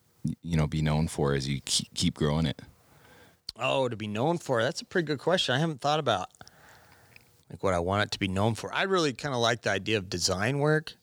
[0.41, 2.63] you know, be known for as you keep, keep growing it?
[3.61, 5.55] Oh, to be known for that's a pretty good question.
[5.55, 6.29] I haven't thought about
[7.51, 8.73] like what I want it to be known for.
[8.73, 10.95] I really kind of like the idea of design work.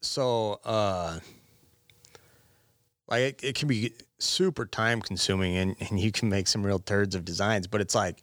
[0.00, 1.20] So, uh,
[3.08, 6.78] like it, it can be super time consuming, and, and you can make some real
[6.78, 7.66] turds of designs.
[7.66, 8.22] But it's like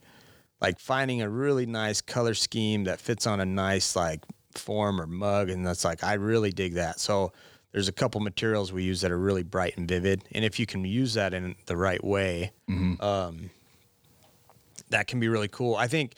[0.60, 5.06] like finding a really nice color scheme that fits on a nice like form or
[5.06, 7.00] mug, and that's like I really dig that.
[7.00, 7.32] So.
[7.70, 10.64] There's a couple materials we use that are really bright and vivid, and if you
[10.64, 12.50] can use that in the right way,
[12.98, 13.50] um,
[14.88, 15.76] that can be really cool.
[15.76, 16.14] I think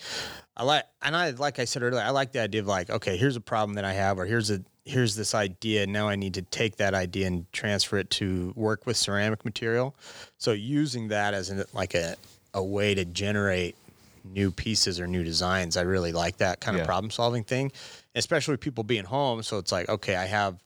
[0.60, 3.16] I like, and I like I said earlier, I like the idea of like, okay,
[3.16, 5.86] here's a problem that I have, or here's a here's this idea.
[5.86, 9.94] Now I need to take that idea and transfer it to work with ceramic material.
[10.36, 12.16] So using that as an, like a
[12.52, 13.74] a way to generate
[14.22, 16.82] new pieces or new designs, I really like that kind Yeah.
[16.82, 17.72] of problem solving thing,
[18.14, 19.42] especially with people being home.
[19.42, 20.58] So it's like, okay, I have.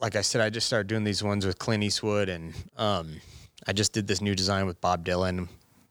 [0.00, 3.20] Like I said, I just started doing these ones with Clint Eastwood, and um,
[3.68, 5.48] I just did this new design with Bob Dylan,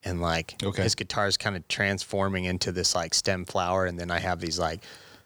[0.08, 0.84] and like Okay.
[0.84, 4.40] his guitar is kind of transforming into this like stem flower, and then I have
[4.40, 4.84] these like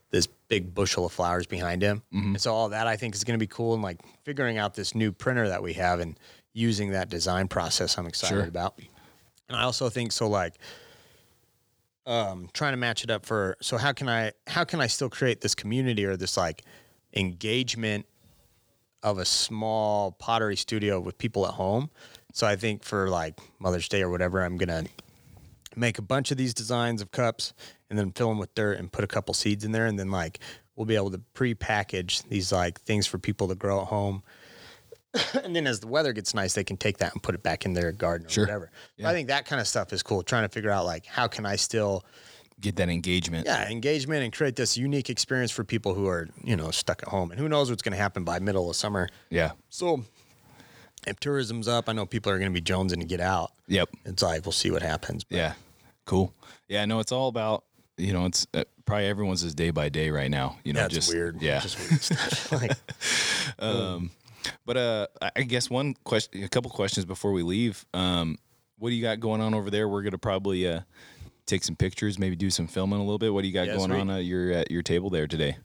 [0.10, 3.40] this big bushel of flowers behind him, and so all that I think is going
[3.40, 6.20] to be cool, and like figuring out this new printer that we have and
[6.54, 8.44] using that design process, I'm excited Sure.
[8.46, 8.78] about.
[9.48, 10.56] And I also think so like
[12.08, 15.10] um trying to match it up for so how can I how can I still
[15.10, 16.64] create this community or this like
[17.14, 18.06] engagement
[19.04, 21.90] of a small pottery studio with people at home.
[22.34, 24.86] So I think for like Mother's Day or whatever, I'm gonna
[25.76, 27.54] make a bunch of these designs of cups
[27.90, 30.12] and then fill them with dirt and put a couple seeds in there, and then
[30.12, 30.40] like
[30.76, 34.24] we'll be able to pre-package these like things for people to grow at home.
[35.44, 37.66] and then as the weather gets nice, they can take that and put it back
[37.66, 38.46] in their garden or Sure.
[38.46, 38.72] whatever.
[38.98, 40.24] But I think that kind of stuff is cool.
[40.24, 42.06] Trying to figure out like how can I still
[42.62, 43.46] Get that engagement.
[43.48, 47.10] yeah, engagement and create this unique experience for people who are, you know, stuck at
[47.10, 47.32] home.
[47.32, 49.10] And who knows what's going to happen by middle of summer.
[49.32, 49.52] Yeah.
[49.70, 50.06] So
[51.08, 53.52] if tourism's up, I know people are going to be jonesing to get out.
[53.68, 53.90] Yep.
[54.06, 55.24] It's like, we'll see what happens.
[55.24, 55.54] But Yeah.
[56.06, 56.34] Cool.
[56.68, 56.86] Yeah.
[56.86, 57.64] No, it's all about,
[57.98, 60.58] you know, it's uh, probably everyone's is day by day right now.
[60.64, 61.42] You know, that's just weird.
[61.42, 61.60] Yeah.
[61.60, 62.52] Just weird stuff.
[62.62, 62.72] like,
[64.66, 67.86] But uh, I- I guess one question, a couple questions before we leave.
[67.94, 68.38] Um,
[68.80, 69.88] what do you got going on over there?
[69.88, 70.82] We're gonna probably uh,
[71.46, 73.32] take some pictures, maybe do some filming a little bit.
[73.34, 74.00] What do you got Yeah, going sweet.
[74.00, 75.58] on at your at your table there today?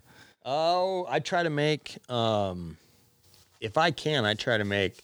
[0.49, 2.76] oh, I try to make, um,
[3.61, 5.03] if I can, I try to make,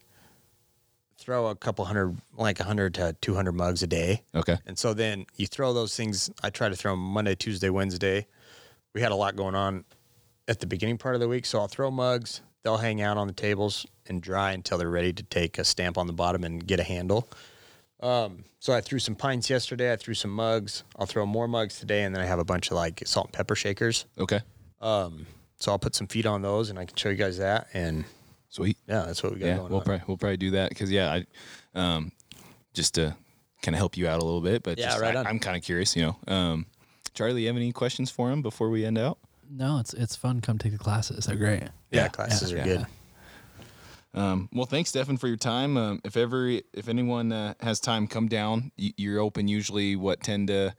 [1.22, 4.22] throw a couple hundred, like a 100 to 200 mugs a day.
[4.34, 4.56] Okay.
[4.66, 6.30] And so then you throw those things.
[6.42, 8.26] I try to throw 'em Monday, Tuesday, Wednesday.
[8.94, 9.84] We had a lot going on
[10.48, 12.40] at the beginning part of the week, so I'll throw mugs.
[12.62, 15.96] They'll hang out on the tables and dry until they're ready to take a stamp
[15.98, 17.28] on the bottom and get a handle.
[18.00, 19.92] Um, so I threw some pines yesterday.
[19.92, 20.82] I threw some mugs.
[20.96, 23.32] I'll throw more mugs today, and then I have a bunch of like salt and
[23.32, 24.06] pepper shakers.
[24.18, 24.40] Okay.
[24.80, 25.26] Um,
[25.58, 27.68] so I'll put some feet on those, and I can show you guys that.
[27.72, 28.04] And
[28.52, 28.76] Sweet.
[28.86, 29.84] yeah, that's what we got Yeah, going we'll on.
[29.84, 31.24] probably we'll probably do that because yeah, I
[31.74, 32.12] um
[32.74, 33.16] just to
[33.62, 35.26] kind of help you out a little bit, but Yeah, just, right I, on.
[35.26, 36.16] I'm kind of curious, you know.
[36.32, 36.66] Um,
[37.14, 39.18] Charlie, you have any questions for him before we end out?
[39.50, 40.40] No, it's it's fun.
[40.40, 41.26] Come take the classes.
[41.26, 41.62] They're great.
[41.90, 42.76] yeah, classes yeah, are yeah.
[42.76, 42.86] good.
[44.14, 45.76] Um, well, thanks, Stefan, for your time.
[45.78, 48.70] Um, if ever, if anyone uh, has time, come down.
[48.76, 50.74] You're open usually what ten to.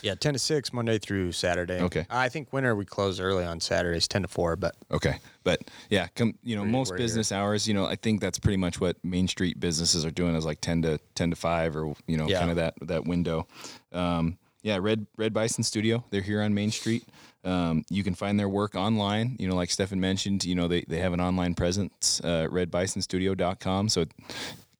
[0.00, 1.80] Yeah, ten to six Monday through Saturday.
[1.80, 2.06] Okay.
[2.08, 4.56] I think winter we close early on Saturdays, ten to four.
[4.56, 5.60] But Okay, but
[5.90, 6.34] yeah, come.
[6.42, 7.04] You know, We're- most we're here.
[7.04, 7.68] business hours.
[7.68, 10.62] You know, I think that's pretty much what Main Street businesses are doing is like
[10.62, 12.38] ten to ten to five, or you know, Yeah.
[12.38, 13.46] kind of that that window.
[13.92, 16.04] Um, yeah, Red Red Bison Studio.
[16.10, 17.04] They're here on Main Street.
[17.44, 19.36] Um, you can find their work online.
[19.38, 23.88] You know, like Stefan mentioned, you know, they, they have an online presence, uh, redbisonstudio.com.
[23.88, 24.04] So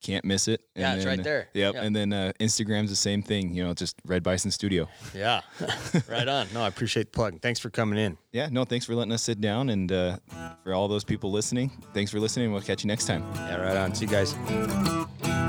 [0.02, 0.60] can't miss it.
[0.74, 1.48] And Yeah, it's right there.
[1.54, 1.74] Yep.
[1.74, 1.82] Yeah.
[1.82, 4.88] And then uh, Instagram's the same thing, you know, just Red Bison Studio.
[5.14, 5.42] yeah,
[6.08, 6.48] right on.
[6.52, 7.40] No, I appreciate the plug.
[7.40, 8.18] Thanks for coming in.
[8.32, 9.70] Yeah, no, thanks for letting us sit down.
[9.70, 10.18] And uh,
[10.64, 12.52] for all those people listening, thanks for listening.
[12.52, 13.24] We'll catch you next time.
[13.34, 13.94] Yeah, right on.
[13.94, 15.41] See you guys.